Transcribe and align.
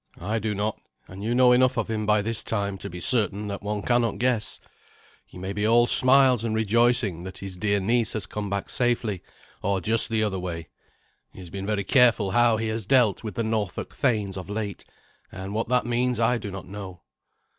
I 0.19 0.39
do 0.39 0.55
not, 0.55 0.81
and 1.07 1.23
you 1.23 1.35
know 1.35 1.51
enough 1.51 1.77
of 1.77 1.87
him 1.87 2.07
by 2.07 2.23
this 2.23 2.43
time 2.43 2.79
to 2.79 2.89
be 2.89 2.99
certain 2.99 3.47
that 3.49 3.61
one 3.61 3.83
cannot 3.83 4.17
guess. 4.17 4.59
He 5.27 5.37
may 5.37 5.53
be 5.53 5.63
all 5.63 5.85
smiles 5.85 6.43
and 6.43 6.55
rejoicing 6.55 7.23
that 7.23 7.37
his 7.37 7.55
dear 7.55 7.79
niece 7.79 8.13
has 8.13 8.25
come 8.25 8.49
back 8.49 8.71
safely, 8.71 9.21
or 9.61 9.79
just 9.79 10.09
the 10.09 10.23
other 10.23 10.39
way. 10.39 10.69
He 11.33 11.39
has 11.39 11.51
been 11.51 11.67
very 11.67 11.83
careful 11.83 12.31
how 12.31 12.57
he 12.57 12.69
has 12.69 12.87
dealt 12.87 13.23
with 13.23 13.35
the 13.35 13.43
Norfolk 13.43 13.93
thanes 13.93 14.37
of 14.37 14.49
late, 14.49 14.85
and 15.31 15.53
what 15.53 15.67
that 15.67 15.85
means 15.85 16.19
I 16.19 16.39
do 16.39 16.49
not 16.49 16.67
know." 16.67 17.01